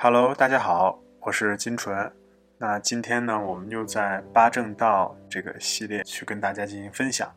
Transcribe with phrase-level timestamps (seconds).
[0.00, 2.12] Hello，大家好，我是金纯。
[2.56, 7.28] 那今天呢，我们就在八正道这个系列去跟大家进行分享。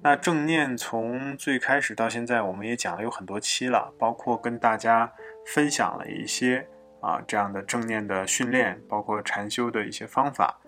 [0.00, 5.12] 那正念从最开始到现在，我们也讲了有很多期了，包括跟大家
[5.48, 6.66] 分享了一些
[7.02, 10.58] 啊这样的正念的训练，包括禅修的一些方法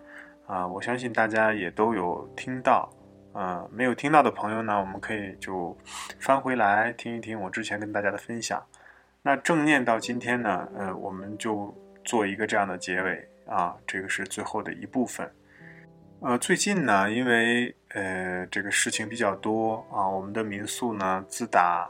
[0.47, 2.93] 啊，我相信大家也都有听到。
[3.33, 5.75] 呃，没有听到的朋友呢，我们可以就
[6.21, 8.63] 翻回来听一听我之前跟大家的分享。
[9.25, 11.73] 那正念到今天呢，呃，我们就
[12.05, 15.31] 做一个这样的结尾啊，这个是最后的一部分。
[16.21, 21.89] 呃，最近呢，因为呃这个事情比较多啊，我们的民宿呢，自打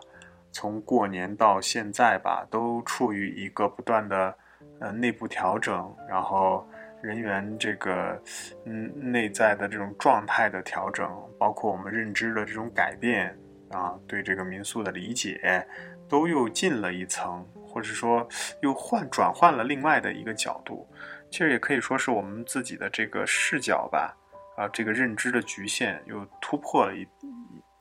[0.51, 4.37] 从过年到现在吧，都处于一个不断的
[4.81, 6.67] 呃内部调整，然后。
[7.03, 8.17] 人员这个，
[8.65, 13.37] 嗯，内在的这种状态的调整，包括我们认知的这种改变
[13.73, 15.67] 啊，对这个民宿的理解，
[16.13, 18.29] 都又进了一层，或者说
[18.61, 20.87] 又换转换了另外的一个角度。
[21.31, 24.15] 其实也可以说是我们自己的这个视角吧，
[24.59, 27.09] 啊，这个认知的局限又突破了一，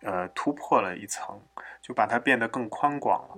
[0.04, 1.38] 呃，突破了一层，
[1.82, 3.38] 就把它变得更宽广了。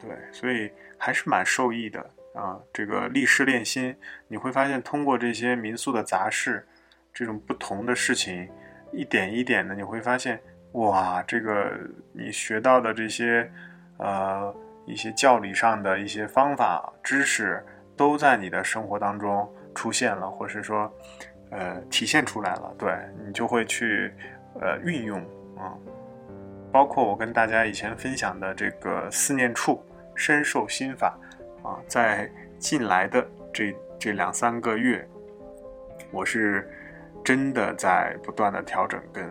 [0.00, 2.00] 对，所以还是蛮受益的。
[2.32, 3.94] 啊，这个立事练心，
[4.26, 6.66] 你会发现通过这些民宿的杂事，
[7.12, 8.48] 这种不同的事情，
[8.90, 10.40] 一点一点的，你会发现，
[10.72, 11.76] 哇，这个
[12.12, 13.52] 你学到的这些，
[14.00, 14.54] 呃，
[14.86, 17.64] 一些教理上的一些方法知识，
[17.96, 20.92] 都在你的生活当中出现了，或是说，
[21.50, 22.92] 呃，体现出来了，对
[23.26, 24.12] 你就会去，
[24.60, 25.20] 呃，运用
[25.56, 25.76] 啊，
[26.72, 29.84] 包括我跟大家以前分享的这个思念处
[30.14, 31.16] 深受心法。
[31.62, 32.26] 啊，在
[32.58, 35.06] 近来的这这两三个月，
[36.10, 36.66] 我是
[37.22, 39.30] 真的在不断的调整跟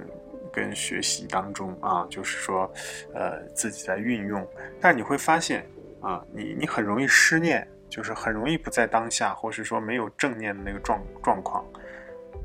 [0.59, 2.71] 跟学习当中啊，就是说，
[3.13, 4.45] 呃，自己在运用。
[4.81, 5.65] 但你会发现
[6.01, 11.65] 啊，你你很容易失念，就是很容易不在当下，或是说没有正念的那个状状况。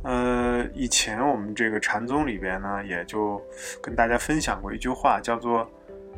[0.04, 3.42] 呃，以前我们这个禅宗里边呢，也就
[3.82, 5.68] 跟大家分享过一句话，叫做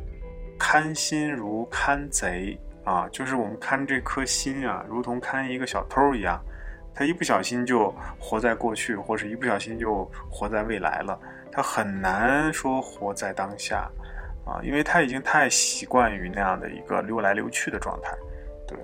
[0.59, 2.57] “看心如看贼”。
[2.87, 6.41] 啊，就是我们看这颗心啊，如同看一个小偷一样，
[6.95, 11.19] 他一不小心就活在过去，或是一不小心就活在未来了，
[11.57, 13.89] 他很难说活在当下，
[14.45, 18.15] 啊，因为他已经太习惯于那样的一个溜来溜去的状态，
[18.67, 18.77] 对，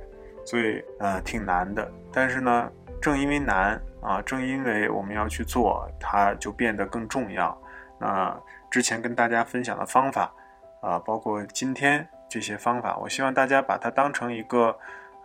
[0.43, 1.87] 所以呃挺难的。
[2.11, 7.55] 但是呢，正因为难啊，正因为我们要去做，它就变得更重要。
[7.99, 8.35] 那
[8.71, 10.33] 之前跟大家分享的方法
[10.81, 12.07] 啊，包括今天。
[12.29, 14.75] 这些方法，我希望大家把它当成一个，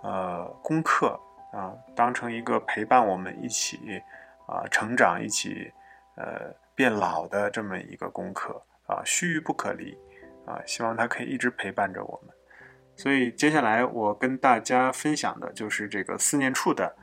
[0.03, 1.19] 呃，功课
[1.51, 4.03] 啊，当成一个陪伴我们一起
[4.45, 5.73] 啊成长、一起
[6.17, 9.99] 呃变老的这么一个功课啊，须臾不可离
[10.47, 12.33] 啊，希望它可以一直陪伴着我们。
[12.95, 16.95] 所以接下来我跟大家分享的就是这个四念处的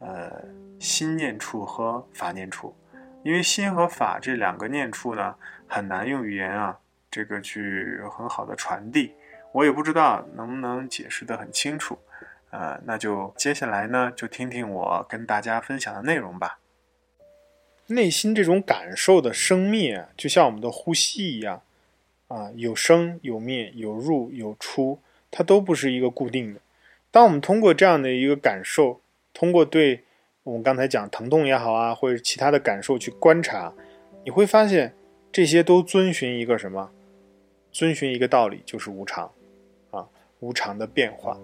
[0.00, 0.32] 呃
[0.80, 2.76] 心念处和法念处，
[3.22, 5.36] 因为心和法这两个念处呢，
[5.68, 6.76] 很难用语言啊
[7.08, 9.14] 这个去很好的传递。
[9.52, 11.96] 我也不知道能不能解释得很清楚，
[12.50, 16.58] 呃，那就接下来呢，就听听我跟大家分享的内容吧。
[17.90, 21.62] 内心这种感受的生灭，就像我们的呼吸一样，
[22.28, 26.60] 啊，有生有灭，有入有出，它都不是一个固定的。
[27.10, 29.00] 当我们通过这样的一个感受，
[29.34, 30.04] 通过对
[30.44, 33.72] 我们刚才讲疼痛也好啊，或者其他的感受去观察，
[34.24, 34.94] 你会发现
[35.32, 36.90] 这些都遵循一个什么？
[37.72, 39.30] 遵循一个道理，就是无常。
[39.90, 40.08] 啊
[40.38, 41.38] 无常的变化，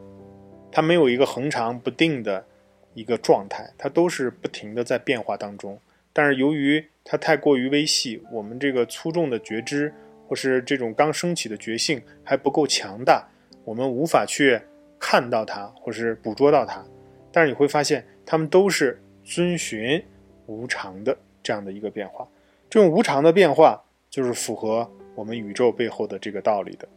[0.73, 2.47] 它没有一个恒常不定的
[2.95, 5.79] 一个状态，它都是不停的在变化当中。
[6.17, 9.93] 但是由于它太过于微细，我们这个粗重的觉知
[10.27, 13.29] 或是这种刚升起的觉性还不够强大，
[13.65, 14.59] 我们无法去
[14.99, 16.83] 看到它或是捕捉到它。
[17.31, 20.03] 但是你会发现，它们都是遵循
[20.47, 22.27] 无常的这样的一个变化。
[22.71, 26.89] 这种无常的变化就是符合我们宇宙背后的这个道理的，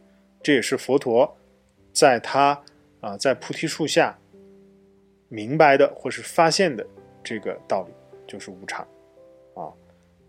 [0.42, 1.36] 这也是佛陀。
[1.92, 2.58] 在他
[3.02, 4.18] 啊，在菩提树下
[5.28, 6.86] 明白的或是发现的
[7.22, 7.92] 这个道理，
[8.26, 8.88] 就是无常。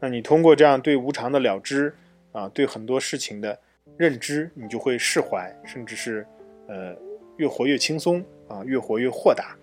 [0.02, 1.96] 那你通过这样对无常的了知
[2.32, 3.58] 啊，对很多事情的
[3.98, 6.26] 认知，你就会释怀，甚至是
[6.68, 6.98] 呃
[7.38, 9.56] 越活越轻松啊，越活越豁达。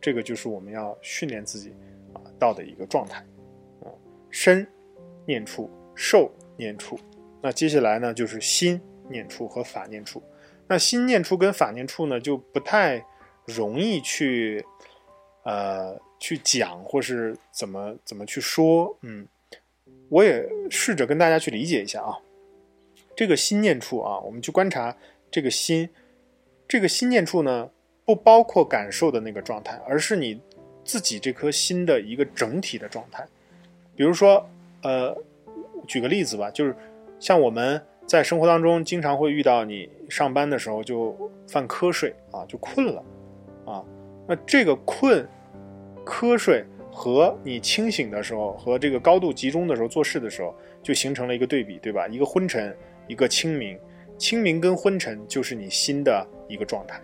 [0.00, 1.72] 这个就是我们要训练自己
[2.12, 3.24] 啊到的一个状态
[3.82, 3.88] 啊。
[4.30, 4.66] 身
[5.24, 6.98] 念处，受念处，
[7.40, 10.22] 那接下来呢就是心念处和法念处。
[10.68, 13.02] 那心念处跟法念处呢，就不太
[13.46, 14.64] 容易去，
[15.44, 18.96] 呃，去讲或是怎么怎么去说。
[19.02, 19.26] 嗯，
[20.08, 22.18] 我也试着跟大家去理解一下啊。
[23.14, 24.94] 这个心念处啊，我们去观察
[25.30, 25.88] 这个心，
[26.68, 27.70] 这个心念处呢，
[28.04, 30.40] 不包括感受的那个状态，而是你
[30.84, 33.26] 自己这颗心的一个整体的状态。
[33.94, 34.46] 比如说，
[34.82, 35.16] 呃，
[35.88, 36.76] 举个例子吧，就是
[37.18, 41.16] 像我们在生活当中经常会遇到，你上班的时候就
[41.48, 43.02] 犯瞌睡啊，就困了
[43.64, 43.82] 啊。
[44.28, 45.26] 那这个困、
[46.04, 46.62] 瞌睡
[46.96, 52.08] 和你清醒的时候和这个高度集中的时候做事的时候，就形成了一个对比，对吧？
[52.08, 52.74] 一个昏沉，
[53.06, 53.78] 一个清明。
[54.16, 56.98] 清明跟昏沉就是你心的一个状态，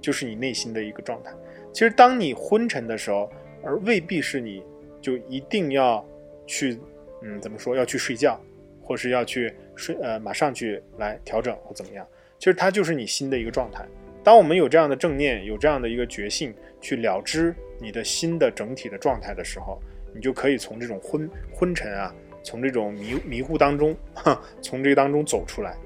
[0.00, 1.30] 就是你内心的一个状态。
[1.72, 3.30] 其实，当你昏沉的时候，
[3.62, 4.64] 而未必是你
[5.00, 6.04] 就一定要
[6.44, 6.76] 去，
[7.22, 8.40] 嗯，怎么说，要去睡觉，
[8.82, 12.04] 或是要去睡，呃，马上去来调整或怎么样。
[12.40, 13.86] 其实，它就是你心的一个状态。
[14.24, 19.80] 当我们有这样的正念，有这样的一个觉性，去了知你的心的整体的状态的时候，
[20.14, 25.76] 你就可以从这种昏昏沉啊，从这种迷迷糊当中，哈，从这个当中走出来。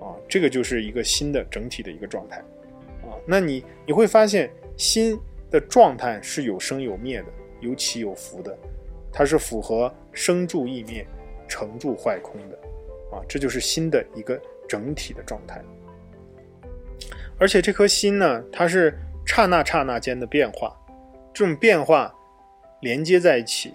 [0.00, 2.38] 啊，这个就是一个新的整体的一个状态，
[3.02, 5.16] 啊，那你你会发现心
[5.48, 7.26] 的状态是有生有灭的，
[7.60, 8.58] 有起有伏的，
[9.12, 11.06] 它是符合生住意灭、
[11.46, 12.58] 成住坏空的，
[13.16, 14.36] 啊，这就是心的一个
[14.68, 15.62] 整体的状态。
[17.38, 20.76] 而且这颗心呢，它是刹那刹那间的变化，
[21.32, 22.14] 这种变化
[22.80, 23.74] 连接在一起，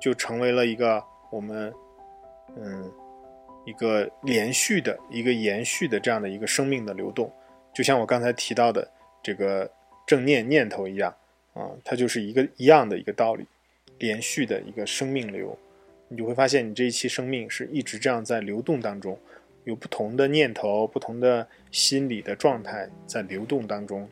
[0.00, 1.72] 就成为了一个我们，
[2.56, 2.92] 嗯。
[3.64, 7.32] 一个连续的、一个延续的这样的一个生命的流动，
[7.72, 8.90] 就像我刚才提到的
[9.22, 9.70] 这个
[10.04, 11.14] 正念念头一样
[11.54, 13.46] 啊，它就是一个一样的一个道理，
[14.00, 15.56] 连续的一个生命流，
[16.08, 19.16] 你就会发现你这一期生命是一直这样在流动当中，
[19.62, 24.08] 有不同的念头、不同的心理的状态在流动当中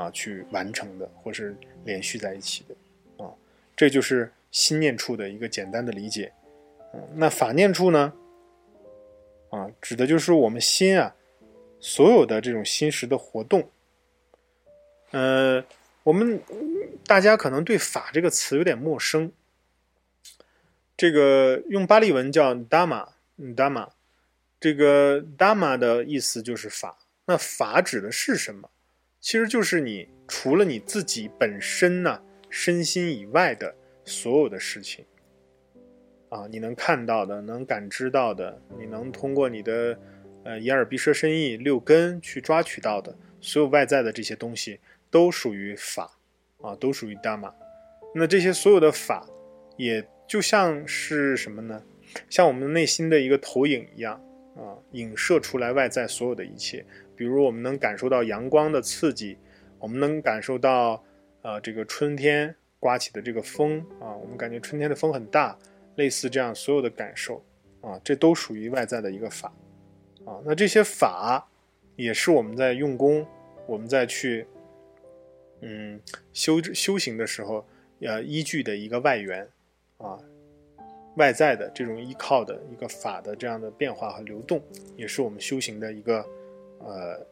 [0.00, 1.54] 啊去完成的，或是
[1.84, 3.30] 连续在一起的啊，
[3.76, 6.32] 这就是心念处的一个简单的理解。
[6.94, 8.12] 嗯，那法念处呢？
[9.50, 11.14] 啊，指的就是我们心啊，
[11.78, 13.68] 所有的这种心识的活动。
[15.10, 15.64] 呃，
[16.04, 16.40] 我们
[17.04, 19.30] 大家可能对“法”这个词有点陌生。
[20.96, 23.88] 这个用巴利文叫 “dharma”，“dharma”，
[24.60, 26.98] 这个 “dharma” 的意思就是法。
[27.26, 28.70] 那法指的是什么？
[29.20, 33.74] 其实就是你除了你自己本身呢身心以外的
[34.04, 35.04] 所有的事情。
[36.30, 39.98] 啊，你能看到的，能感知到的，你能通过你的，
[40.44, 44.78] 呃，眼耳鼻舌身意六根去抓取到的，所有外在的这些东西，
[45.10, 46.16] 都属于法，
[46.62, 47.52] 啊，都属于达玛。
[48.14, 49.28] 那这些所有的法，
[49.76, 51.82] 也就像是什么呢？
[52.28, 54.14] 像我们内心的一个投影一样，
[54.54, 56.86] 啊，影射出来外在所有的一切。
[57.20, 59.36] 比如我们能感受到阳光的刺激，
[59.78, 61.04] 我们能感受到，
[61.42, 65.54] 呃，这个春天刮起的这个风，啊，我们感觉春天的风很大。
[65.96, 67.44] 类似这样所有的感受
[67.82, 69.52] 啊，这都属于外在的一个法
[70.24, 70.40] 啊。
[70.46, 71.46] 那这些法
[71.94, 73.26] 也是我们在用功，
[73.66, 74.46] 我们在去
[75.60, 76.00] 嗯
[76.32, 77.66] 修修行的时候，
[78.00, 79.46] 呃依据的一个外援
[79.98, 80.18] 啊，
[81.16, 84.62] 外在的这种依靠的一个法的这样的变化和流动，
[84.96, 86.24] 也是我们修行的一个
[86.80, 87.24] 呃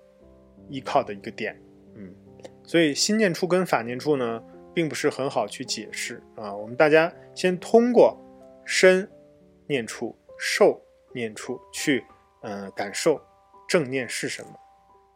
[0.69, 1.61] 依靠的一个点。
[1.97, 2.15] 嗯，
[2.63, 4.41] 所以心念处跟法念处呢，
[4.73, 6.55] 并不是很好去解释啊。
[6.55, 8.17] 我们大家先通过。
[8.71, 9.09] 身
[9.67, 10.79] 念处、受
[11.15, 12.05] 念处，去
[12.43, 13.19] 嗯感受
[13.67, 14.51] 正念是什么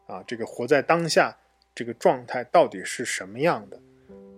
[0.07, 0.25] 啊？
[0.27, 1.37] 这个活在当下
[1.75, 3.77] 这个状态到底是什么样的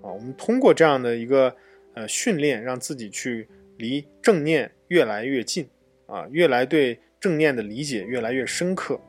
[0.03, 0.11] 啊？
[0.11, 1.55] 我们通过这样的一个
[1.95, 5.71] 呃训练，让自己去离正念越来越近
[6.07, 9.01] 啊，越来对正念的理解越来越深刻。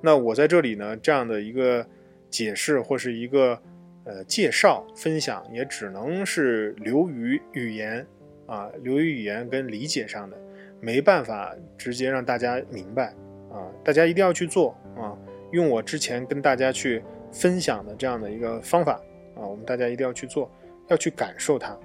[0.00, 1.86] 那我在这里呢，这样的一个
[2.28, 3.60] 解释或是一个
[4.04, 8.06] 呃介绍分享，也只能是流于语言。
[8.46, 10.36] 啊，流于语言跟理解上的，
[10.80, 13.14] 没办法直接让大家明白
[13.48, 13.70] 啊！
[13.84, 15.16] 大家一定要去做啊！
[15.52, 18.94] 用我之前跟大家去分享的这样的一个方法
[19.36, 20.50] 啊，我们大家一定要去做，
[20.88, 21.78] 要去感受它。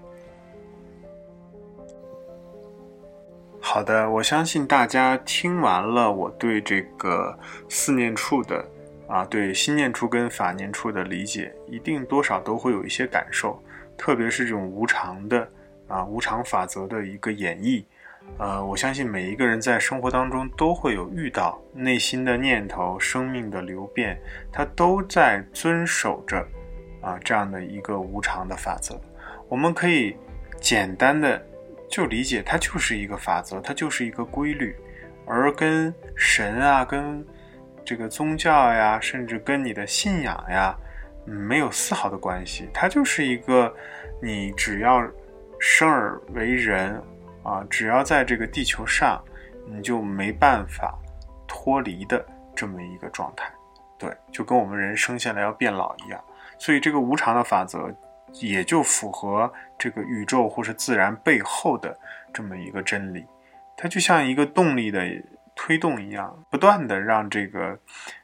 [3.68, 7.36] 好的，我相信大家听完了我对这个
[7.68, 8.64] 四念处的
[9.08, 13.60] 啊，对心念处跟法念处的理解，一定多少都会有一些感受，
[13.98, 15.50] 特别是这种无常的。
[15.88, 17.84] 啊，无常法则的一个演绎，
[18.38, 24.20] 呃，我相信每一个人在生活当中都会有遇到内心的念头、生命的流变，
[24.52, 26.46] 它都在遵守着
[27.02, 29.00] 啊这样的一个无常的法则。
[29.50, 30.16] 我们可以
[30.62, 31.44] 简单的
[31.89, 34.75] 就理解，它就是一个法则，它就是一个规律，
[35.25, 37.25] 而跟神啊、跟
[37.84, 40.77] 这个宗教呀，甚至跟你的信仰呀，
[41.25, 42.70] 没有丝毫的关系。
[42.74, 43.74] 它就是一个
[44.22, 45.06] 你只要。
[45.58, 47.01] 生而为人，
[47.42, 49.24] 啊，只要在这个地球上，
[49.65, 50.94] 你就没办法
[51.48, 52.24] 脱离的
[52.54, 53.50] 这么一个状态。
[53.98, 56.22] 对，就跟我们人生下来要变老一样。
[56.60, 57.89] 所以这个无常的法则
[58.34, 61.98] 也就符合这个宇宙或是自然背后的
[62.34, 63.25] 这么一个真理，
[63.77, 65.01] 它就像一个动力的
[65.55, 67.77] 推动一样，不断的让这个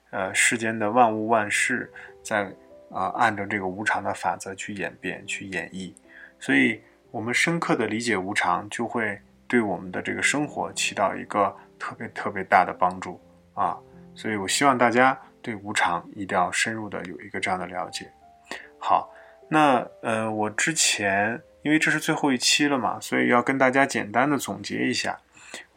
[0.10, 1.92] 呃世间的万物万事
[2.24, 2.52] 在
[2.92, 5.94] 啊按照这个无常的法则去演变去演绎。
[6.40, 6.82] 所以，
[7.12, 13.22] 我们深刻的理解无常，就会对我们的这个生活起到一个特别特别大的帮助
[13.54, 13.78] 啊！
[14.16, 18.12] 所以我希望大家对无常一定要深入的有一个这样的了解。
[18.80, 19.10] 好，
[19.52, 25.20] 那呃，我之前因为这是最后一期了嘛，所以要跟大家简单的总结一下。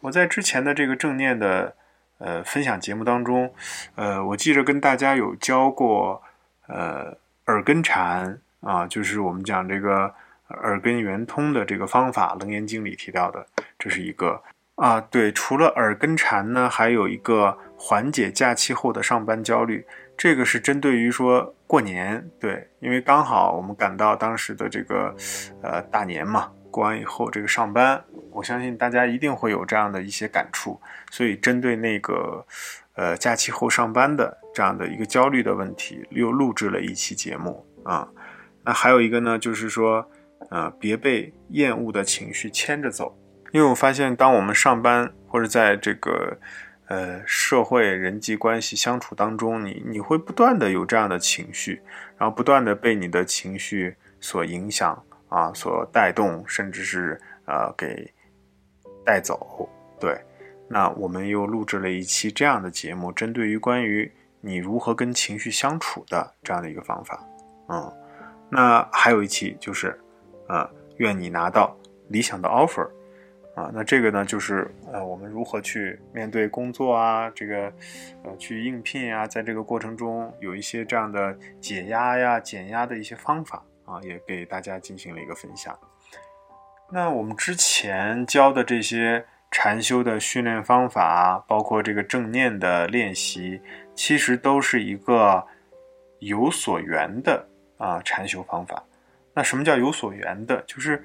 [0.00, 1.76] 我在之前的这个正念的
[2.18, 3.52] 呃分享节目当中，
[3.94, 6.22] 呃，我记着跟大家有教过
[6.68, 7.16] 呃
[7.46, 10.14] 耳根禅啊，就是我们讲这个。
[10.62, 13.46] 耳根圆通的这个方法，《楞严经》里提到的，
[13.78, 14.42] 这是一个
[14.74, 15.00] 啊。
[15.00, 19.86] 对，除了耳根禅呢，还有一个缓解假期后的上班焦虑。
[20.18, 25.14] 这个是针对于说过年，对，因为刚好我们赶到当时的这个
[25.62, 30.80] 呃大年嘛，过完以后这个上班，我相信大家一定会有这样的一些感触，
[31.10, 32.46] 所以针对那个
[32.94, 38.08] 呃假期后上班的这样的一个焦虑的问题，又录制了一期节目啊。
[38.64, 40.08] 那还有一个呢，就是说。
[40.50, 43.16] 啊，别被厌恶的情绪牵着走，
[43.50, 46.38] 因为我发现，当我们上班或者在这个
[46.86, 51.80] 呃社会人际关系相处当中，你你会不断的有这样的情绪，
[52.16, 58.12] 然后不断的被你的情绪所影响啊，所带动，甚至是呃给
[59.04, 59.68] 带走。
[60.00, 60.20] 对，
[60.68, 64.10] 那我们又录制了一期这样的节目，针对于关于
[64.40, 67.24] 你如何跟情绪相处的这样的一个方法。
[67.68, 67.92] 嗯，
[68.50, 69.98] 那还有一期就是。
[70.46, 71.74] 啊，愿你拿到
[72.08, 72.86] 理想的 offer，
[73.54, 77.72] 啊，那这个呢，就是呃，我们如何去面对工作啊，这个
[78.24, 85.78] 呃，去应聘啊，在这个过程中有一些这样的解压呀、减压的一些方法啊，也给大家进行了一个分享。
[86.90, 93.60] 那我们之前教的这些禅修的训练方法，包括这个正念的练习，
[93.94, 95.46] 其实都是一个
[96.18, 97.46] 有所缘的
[97.78, 98.82] 啊禅修方法。
[99.32, 100.60] 那什么叫有所缘的？
[100.66, 100.96] 就是，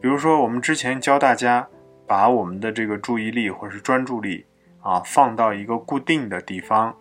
[0.00, 1.66] 比如说我们之前教大家
[2.08, 4.44] 把我们的这个注意力或者是专注力
[4.80, 6.94] 啊放到一个固定的地方，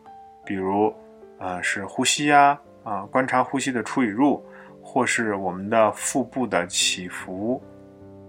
[0.45, 0.93] 比如，
[1.39, 4.45] 呃，是呼吸呀，啊，观察呼吸的出与入，
[4.83, 7.61] 或是我们的腹部的起伏，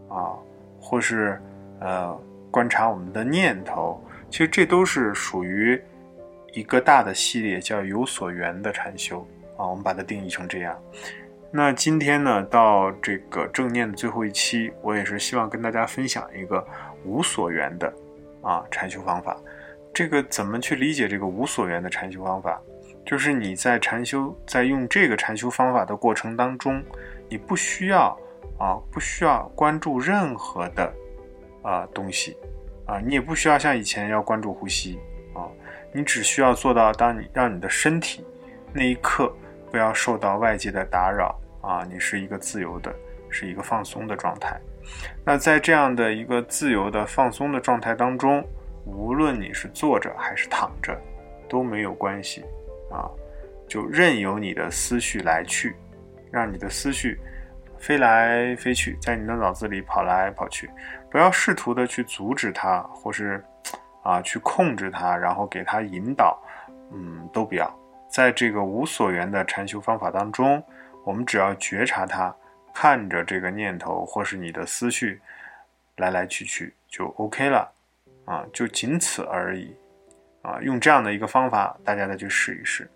[0.08, 0.32] 啊，
[0.80, 1.40] 或是
[1.80, 2.16] 呃
[2.50, 5.80] 观察我们的念头，其实这都是属于
[6.52, 10.78] 一个大的系列，叫有所缘的禅修啊，我们把它定义成这样。
[11.50, 16.62] 那今天呢，到这个正念的最后一期，我也是希望跟大家分享一个
[17.04, 17.90] 无所缘的
[18.42, 19.34] 啊禅修方法。
[19.94, 22.60] 这个怎么去理解这个无所缘的禅修方法？
[23.06, 26.84] 就是你在禅修，在用这个禅修方法的过程当中，
[27.30, 28.14] 你不需要
[28.58, 30.92] 啊，不需要关注任何的
[31.62, 32.36] 啊东西
[32.84, 34.98] 啊，你也不需要像以前要关注呼吸
[35.34, 35.48] 啊，
[35.94, 38.22] 你只需要做到，当你让你的身体
[38.74, 39.34] 那一刻。
[39.70, 41.86] 不要受到外界的打扰啊！
[41.90, 42.94] 你是一个自由的，
[43.30, 44.58] 是一个放松的状态。
[45.24, 48.42] 那在这样的一个自由的放松的状态当中，
[48.84, 50.98] 无论你是坐着还是躺着，
[51.48, 52.44] 都没有关系
[52.90, 53.04] 啊！
[53.68, 55.76] 就任由你的思绪来去，
[56.30, 57.20] 让你的思绪
[57.78, 60.70] 飞来飞去，在你的脑子里跑来跑去。
[61.10, 63.44] 不要试图的去阻止它，或是
[64.02, 66.38] 啊去控制它，然后给它引导，
[66.92, 67.70] 嗯，都不要。
[68.08, 70.62] 在这个无所缘的禅修方法当中，
[71.04, 72.34] 我们只要觉察它，
[72.74, 75.20] 看着这个念头或是你的思绪
[75.96, 77.70] 来来去去就 OK 了，
[78.24, 79.74] 啊，就仅此而已，
[80.42, 82.90] 啊，用这样的一个方法，大家再去试一试。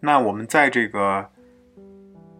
[0.00, 1.30] 那我们在这个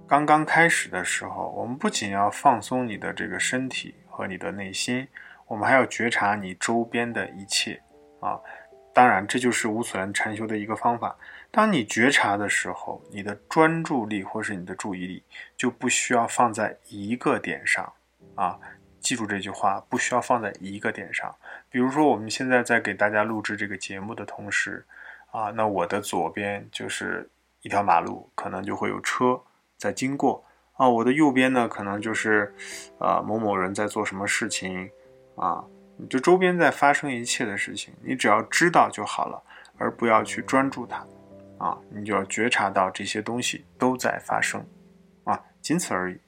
[0.07, 5.07] 刚刚开始的时候，我们不仅要放松你的这个身体和你的内心，
[5.47, 7.81] 我们还要觉察你周边的一切，
[8.21, 8.41] 啊。
[8.95, 11.17] 当然，这就是无所缘禅修的一个方法。
[11.51, 15.23] 当你觉察的时候，你的专注力或是你的注意力
[15.57, 17.93] 就不需要放在一个点上
[18.37, 18.59] 啊。
[19.01, 21.35] 记住这句话，不需要放在一个点上。
[21.69, 24.87] 比如说，我们现在在给大家录制这个节目的同时，
[25.33, 27.29] 啊，那我的左边就是
[27.63, 29.41] 一条马路，可能就会有车
[29.77, 30.45] 在经过
[30.77, 30.89] 啊。
[30.89, 32.55] 我的右边呢，可能就是，
[32.99, 34.89] 呃，某某人在做什么事情
[35.35, 35.65] 啊。
[35.97, 39.43] 你就周边在发生一切的事情，你只要知道就好了，
[39.79, 41.07] 而不要去专注它，
[41.59, 44.65] 啊，你就要觉察到这些东西都在发生，
[45.25, 46.19] 啊，仅此而已。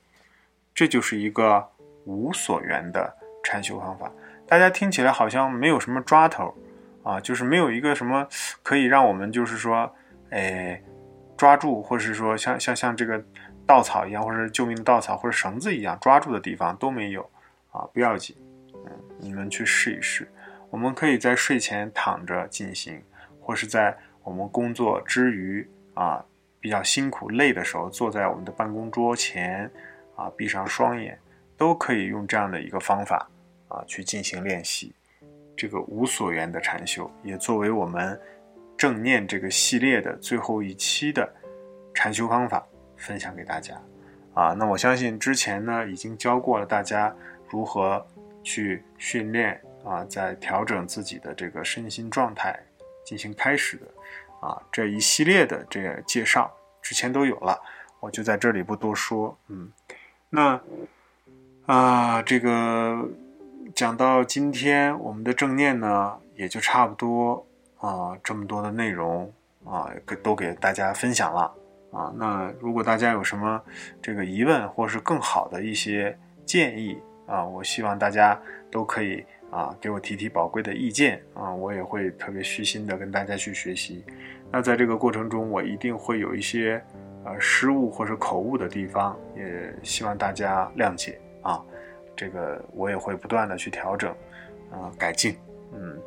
[0.75, 1.66] 这就是一个
[2.04, 4.11] 无所缘的禅修方法。
[4.46, 6.54] 大家听起来好像没有什么抓头，
[7.02, 8.28] 啊，就是没有一个什么
[8.62, 9.92] 可以让我们就是说，
[10.30, 10.80] 哎，
[11.37, 13.20] 抓住，或者是说像像像这个
[13.66, 17.28] 稻草一样，或者救命稻草或者绳子一样抓住的地方都没有
[17.73, 18.37] 啊，不要紧，
[19.18, 20.26] 你们去试一试。
[20.70, 23.00] 我们可以在睡前躺着进行，
[23.40, 26.25] 或是在我们工作之余啊
[26.61, 29.70] 比较辛苦累的时候，坐在我们的办公桌前
[30.16, 31.18] 啊，闭上双眼，
[31.56, 33.28] 都可以用这样的一个方法
[33.68, 34.92] 啊去进行练习。
[35.56, 38.20] 这个无所缘的禅修，也作为我们
[38.76, 41.32] 正念这个系列的最后一期的
[41.94, 43.80] 禅修方法分享给大家。
[44.35, 47.14] 啊，那我相信之前呢已经教过了大家
[47.49, 48.06] 如何
[48.46, 52.56] 去训练啊，在调整自己的这个身心状态
[53.04, 53.86] 进行开始的
[54.40, 56.48] 啊这一系列的这个介绍，
[56.80, 57.60] 之前都有了，
[57.98, 59.36] 我就在这里不多说。
[59.48, 59.72] 嗯，
[60.30, 60.60] 那
[61.66, 63.06] 啊这个。
[63.74, 67.46] 讲到今天，我们的正念呢，也就差不多
[67.78, 69.30] 啊，这么多的内容
[69.66, 71.52] 啊，给都给大家分享了
[71.92, 72.10] 啊。
[72.16, 73.60] 那如果大家有什么
[74.00, 76.96] 这个疑问，或是更好的一些建议
[77.26, 78.40] 啊，我希望大家
[78.71, 84.04] 都可以啊，给我提提宝贵的意见啊，我也会特别虚心的跟大家去学习。
[84.50, 86.83] 那在这个过程中，我一定会有一些
[87.25, 91.62] 呃失误或者口误的地方，也希望大家谅解啊。
[92.16, 94.11] 这个我也会不断的去调整，
[94.71, 95.37] 啊，改进，
[95.75, 96.00] 嗯，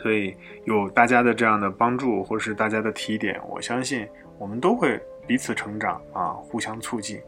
[0.00, 4.06] 所以有大家的这样的帮助，或是大家的提点，我相信
[4.38, 7.20] 我们都会彼此成长啊，互相促进，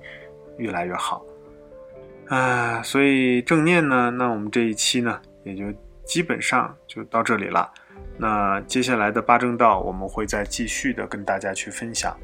[0.56, 1.24] 越来越好，
[2.30, 5.64] 啊，所以正念呢，那我们这一期呢，也就
[6.04, 7.70] 基本上就到这里了。
[8.16, 12.16] 那接下来的八正道，我们会再继续的跟大家去分享。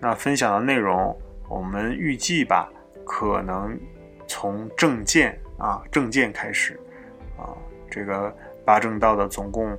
[0.00, 1.16] 那分享的内容，
[1.48, 2.68] 我们预计吧，
[3.06, 3.78] 可能。
[4.26, 6.80] 从正见啊，正见开始，
[7.36, 7.52] 啊，
[7.90, 8.34] 这个
[8.64, 9.78] 八正道的总共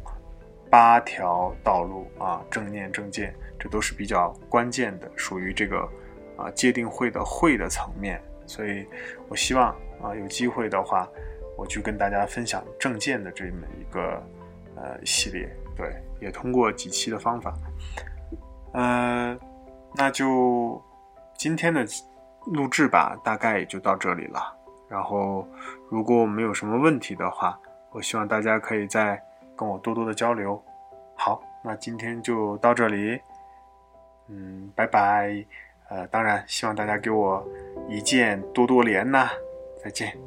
[0.69, 5.79] 八条道路啊，正念正见，这都是比较关键的，属于这个
[6.37, 8.21] 啊界定会的会的层面。
[8.45, 8.85] 所以
[9.27, 9.69] 我希望
[10.01, 11.07] 啊有机会的话，
[11.57, 14.21] 我去跟大家分享正见的这么一个
[14.75, 17.53] 呃系列，对，也通过几期的方法，
[18.73, 19.37] 呃，
[19.95, 20.81] 那就
[21.37, 21.85] 今天的。
[22.53, 24.55] 录制吧，大概也就到这里了。
[24.87, 25.47] 然后，
[25.89, 29.19] 如果我们有什么问题的话，我希望大家可以再
[29.55, 30.63] 跟我多多的交流。
[31.15, 33.19] 好，那今天就到这里。
[34.27, 35.43] 嗯，拜拜。
[35.89, 37.45] 呃，当然希望大家给我
[37.87, 39.29] 一键多多连呐。
[39.83, 40.24] 再见。